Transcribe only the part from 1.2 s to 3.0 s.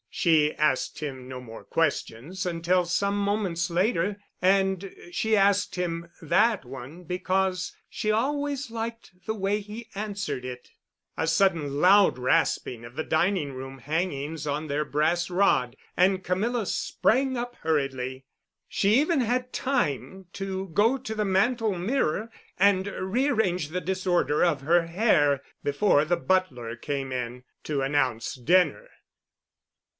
no more questions until